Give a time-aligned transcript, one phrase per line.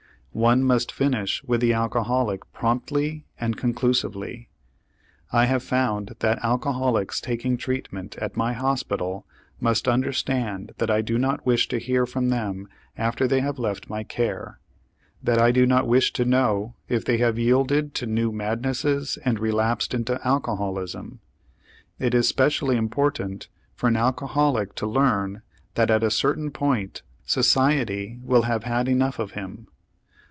[0.33, 4.47] One must finish with the alcoholic promptly and conclusively.
[5.29, 9.25] I have found that alcoholics taking treatment at my hospital
[9.59, 13.89] must understand that I do not wish to hear from them after they have left
[13.89, 14.61] my care;
[15.21, 19.37] that I do not wish to know if they have yielded to new madnesses and
[19.37, 21.19] relapsed into alcoholism.
[21.99, 25.41] It is specially important for an alcoholic to learn
[25.75, 29.67] that at a certain point society will have had enough of him.